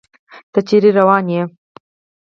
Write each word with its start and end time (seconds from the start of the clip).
ته 0.51 0.59
چيرته 0.67 0.91
روان 0.97 1.25
يې 1.33 1.41